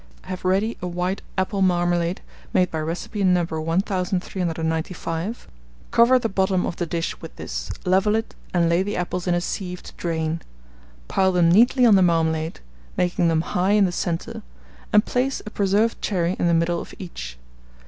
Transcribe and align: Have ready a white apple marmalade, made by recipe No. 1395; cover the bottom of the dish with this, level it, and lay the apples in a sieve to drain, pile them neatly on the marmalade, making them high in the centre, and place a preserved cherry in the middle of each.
Have 0.23 0.43
ready 0.43 0.79
a 0.81 0.87
white 0.87 1.21
apple 1.37 1.61
marmalade, 1.61 2.21
made 2.55 2.71
by 2.71 2.79
recipe 2.79 3.23
No. 3.23 3.43
1395; 3.45 5.47
cover 5.91 6.17
the 6.17 6.27
bottom 6.27 6.65
of 6.65 6.77
the 6.77 6.87
dish 6.87 7.21
with 7.21 7.35
this, 7.35 7.69
level 7.85 8.15
it, 8.15 8.33
and 8.51 8.67
lay 8.67 8.81
the 8.81 8.95
apples 8.97 9.27
in 9.27 9.35
a 9.35 9.41
sieve 9.41 9.83
to 9.83 9.93
drain, 9.97 10.41
pile 11.07 11.31
them 11.31 11.51
neatly 11.51 11.85
on 11.85 11.93
the 11.93 12.01
marmalade, 12.01 12.61
making 12.97 13.27
them 13.27 13.41
high 13.41 13.73
in 13.73 13.85
the 13.85 13.91
centre, 13.91 14.41
and 14.91 15.05
place 15.05 15.39
a 15.45 15.51
preserved 15.51 16.01
cherry 16.01 16.35
in 16.39 16.47
the 16.47 16.55
middle 16.55 16.81
of 16.81 16.95
each. 16.97 17.37